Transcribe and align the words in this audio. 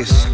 tardes, 0.00 0.29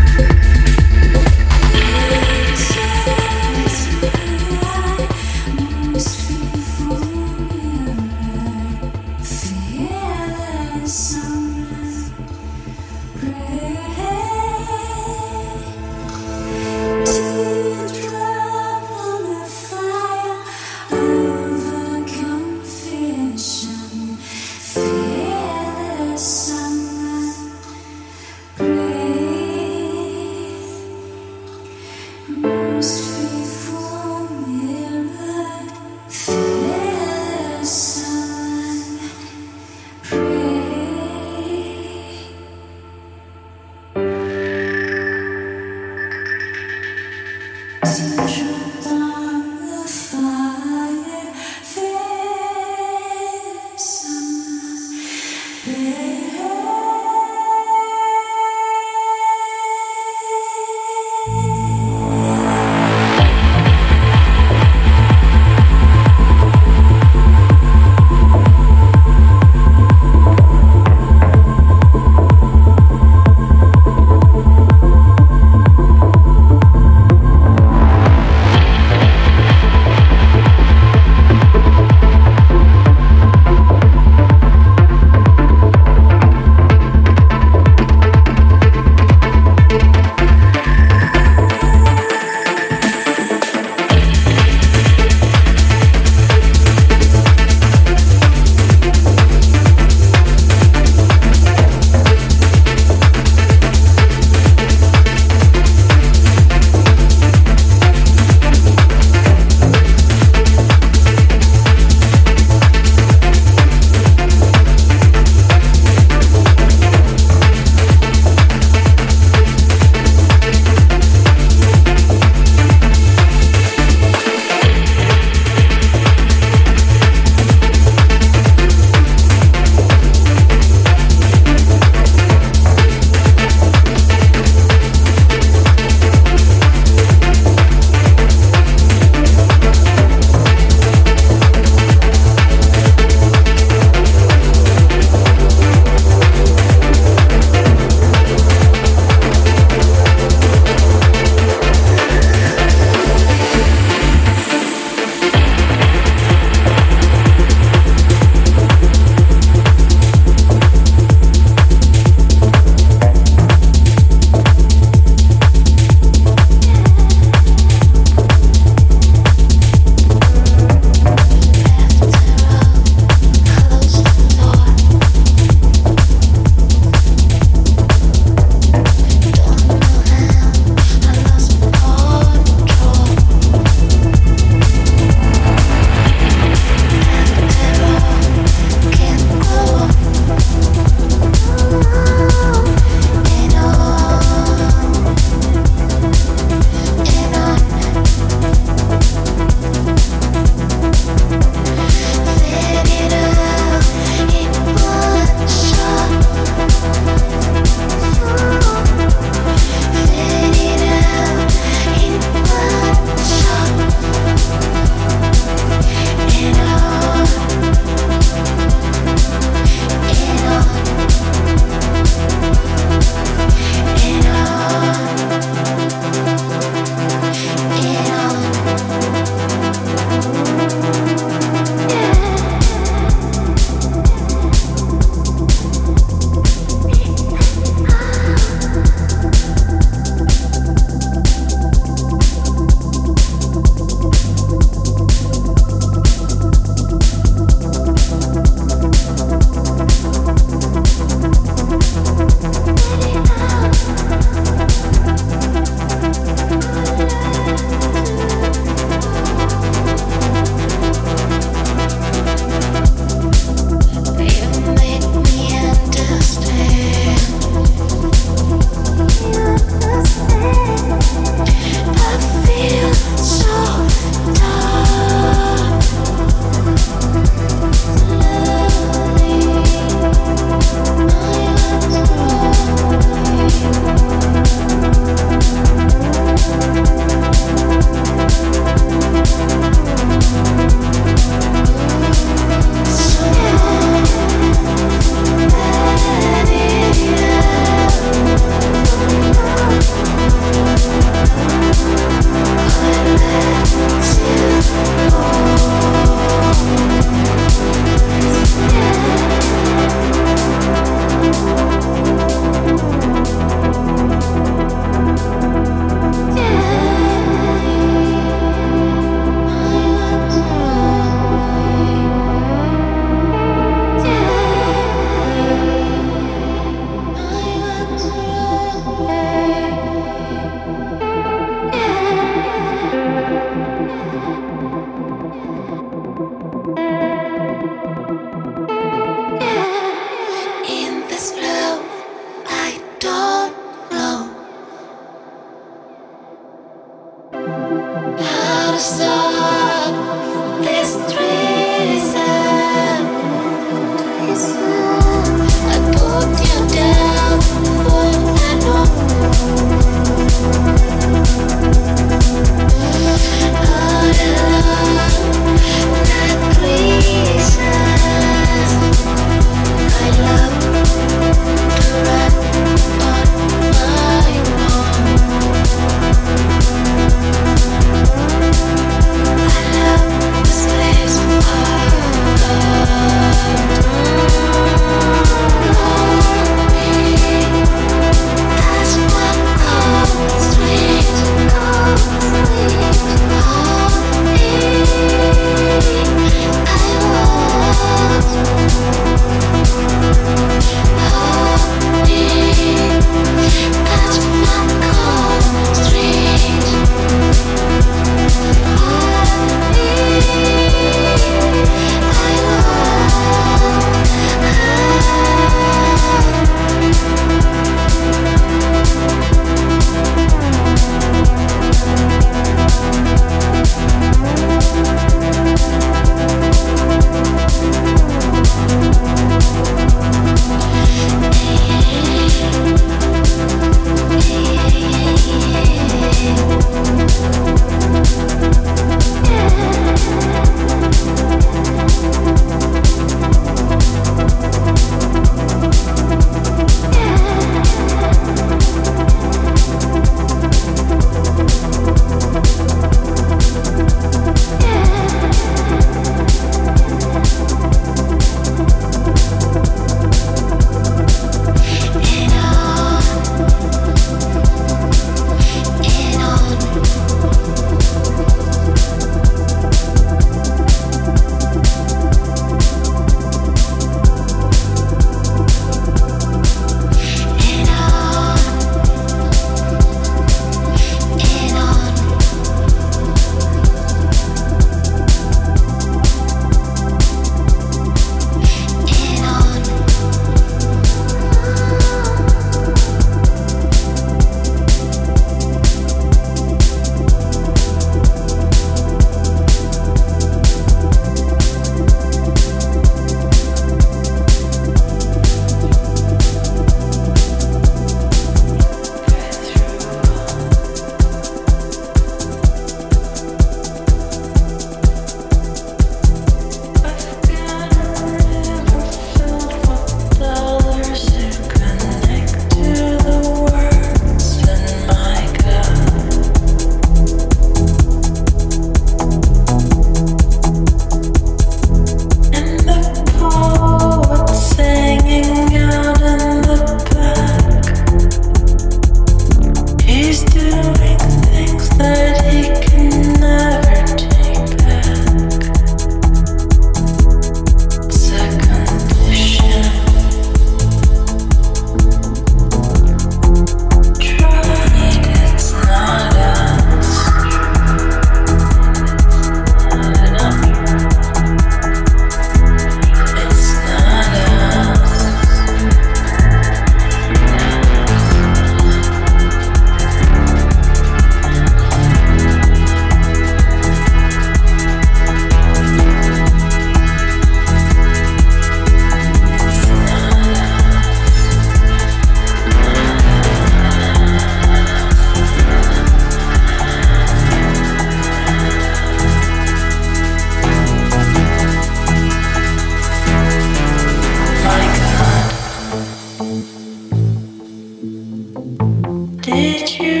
Did 599.21 599.69
you? 599.79 600.00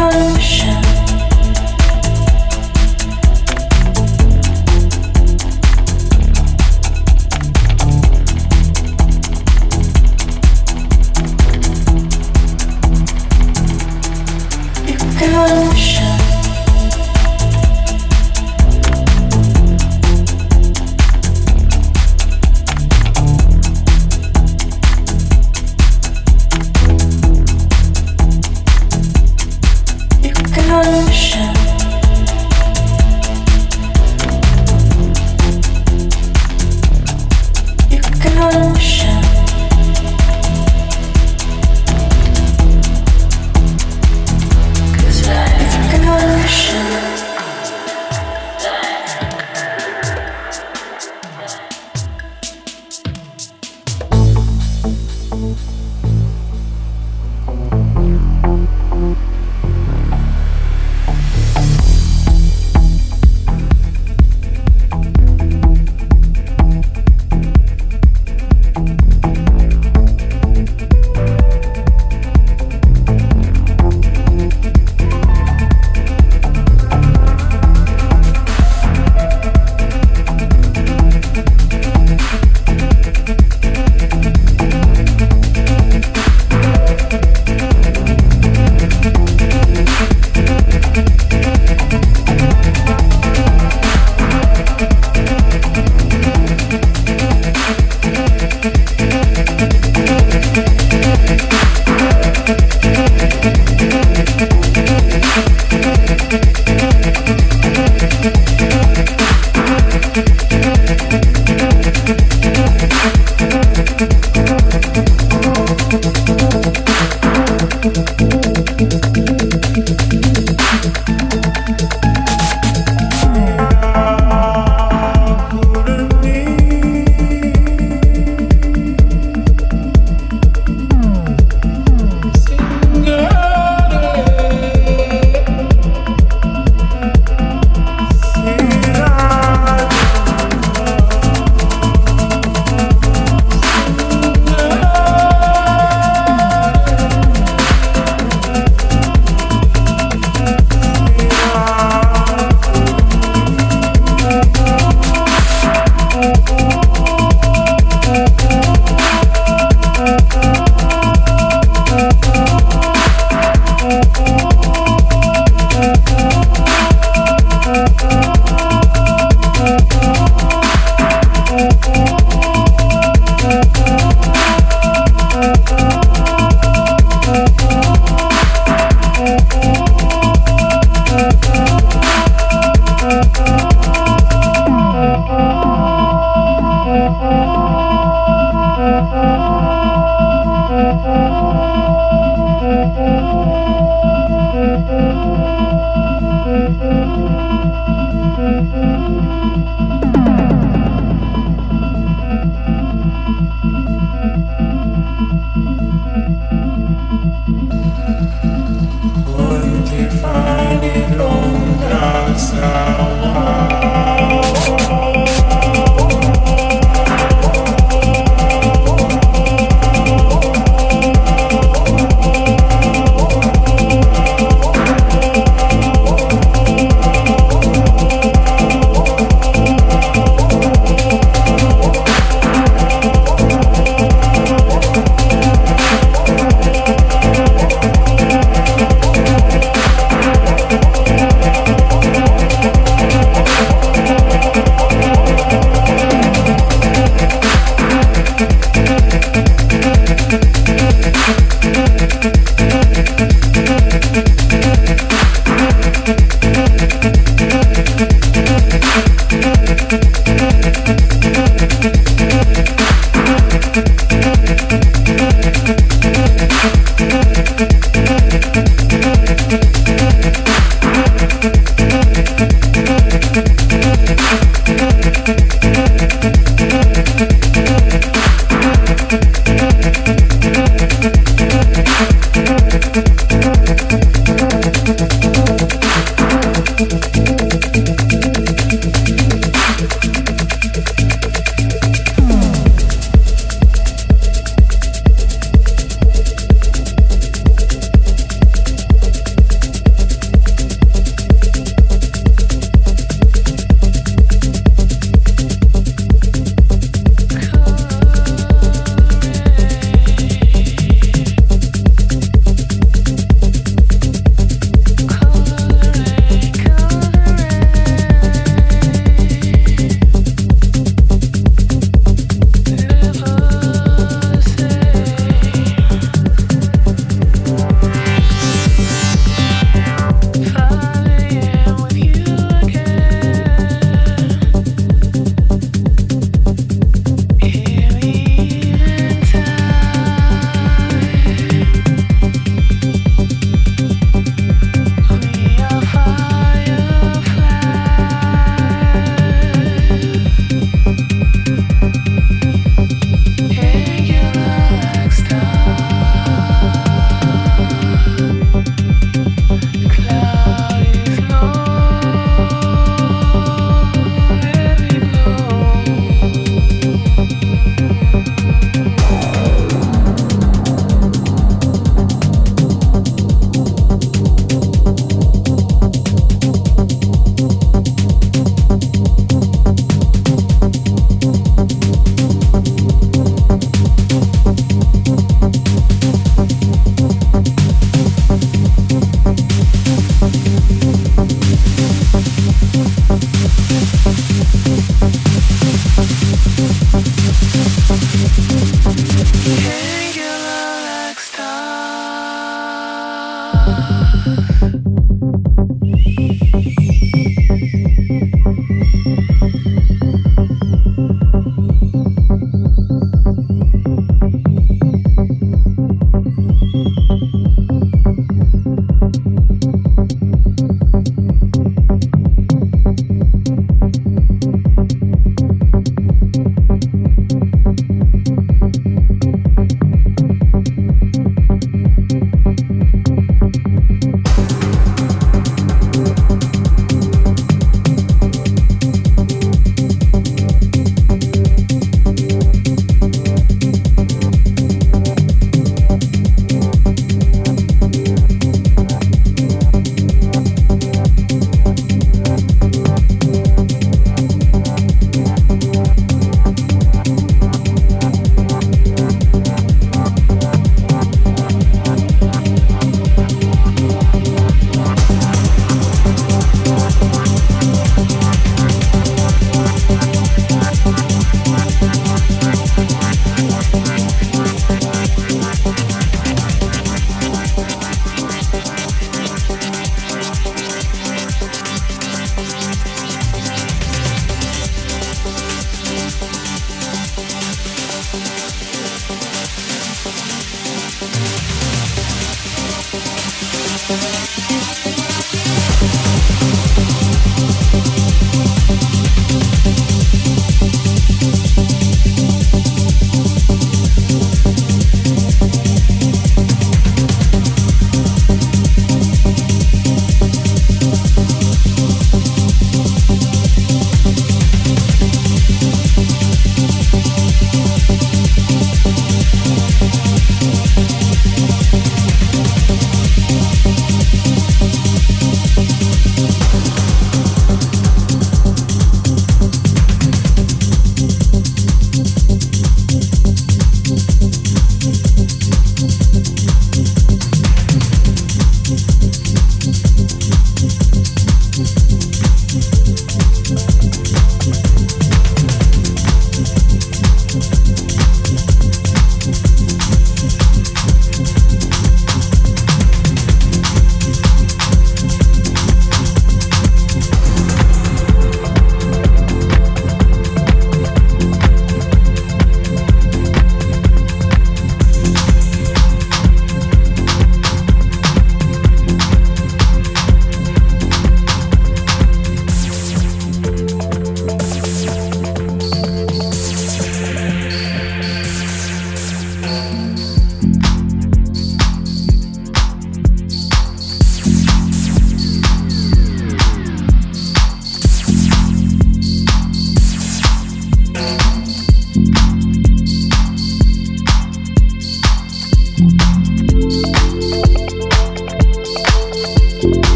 potion 0.00 0.79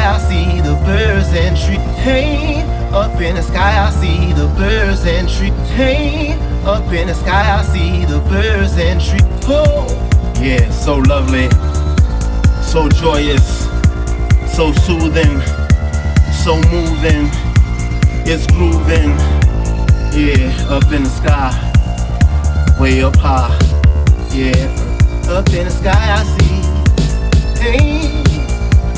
sky 0.00 0.14
I 0.14 0.18
see 0.18 0.60
the 0.60 0.74
birds 0.86 1.28
and 1.28 1.56
trees. 1.56 1.78
Hey, 1.98 2.62
up 2.92 3.20
in 3.20 3.36
the 3.36 3.42
sky 3.42 3.86
I 3.86 3.90
see 3.90 4.32
the 4.32 4.46
birds 4.56 5.04
and 5.04 5.28
trees. 5.28 5.52
Hey, 5.70 6.32
up 6.64 6.90
in 6.92 7.08
the 7.08 7.14
sky 7.14 7.58
I 7.58 7.62
see 7.62 8.04
the 8.06 8.20
birds 8.20 8.78
and 8.78 9.00
trees. 9.00 9.22
Oh, 9.46 9.86
yeah, 10.40 10.70
so 10.70 10.96
lovely, 10.96 11.48
so 12.62 12.88
joyous, 12.88 13.66
so 14.56 14.72
soothing, 14.72 15.40
so 16.44 16.56
moving. 16.72 17.28
It's 18.32 18.46
grooving. 18.46 19.12
Yeah, 20.12 20.76
up 20.76 20.90
in 20.92 21.02
the 21.04 21.10
sky, 21.10 21.50
way 22.80 23.02
up 23.02 23.16
high. 23.16 23.58
Yeah, 24.32 24.66
up 25.28 25.48
in 25.50 25.64
the 25.66 25.70
sky 25.70 26.04
I 26.18 26.22
see. 26.36 26.60
Hey, 27.60 28.29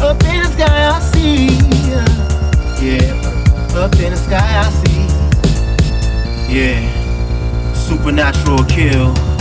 up 0.02 0.22
in 0.24 0.42
the 0.42 0.48
sky 0.48 0.88
I 0.88 1.00
see. 1.12 1.46
Yeah, 2.84 3.78
up 3.78 3.94
in 3.94 4.10
the 4.10 4.16
sky 4.16 4.58
I 4.58 4.70
see. 4.82 5.06
Yeah, 6.52 7.74
supernatural 7.74 8.64
kill. 8.64 9.31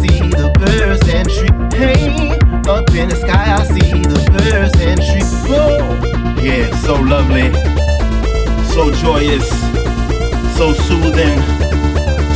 See 0.00 0.18
the 0.30 0.50
birds 0.58 1.06
and 1.08 1.28
trees. 1.28 1.74
Hey, 1.74 2.08
up 2.68 2.90
in 2.94 3.08
the 3.08 3.16
sky 3.16 3.54
I 3.54 3.64
see 3.64 4.02
the 4.02 4.20
birds 4.32 4.76
and 4.80 5.00
trees. 5.00 5.30
Whoa. 5.48 6.10
Yeah, 6.40 6.74
so 6.76 6.94
lovely, 6.94 7.52
so 8.72 8.90
joyous, 9.02 9.48
so 10.56 10.72
soothing, 10.72 11.36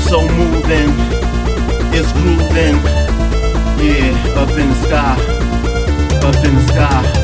so 0.08 0.20
moving. 0.38 0.92
It's 1.96 2.12
grooving. 2.12 2.76
Yeah, 3.80 4.40
up 4.42 4.50
in 4.50 4.68
the 4.68 4.78
sky, 4.84 5.16
up 6.26 6.44
in 6.44 6.54
the 6.54 6.64
sky. 6.72 7.23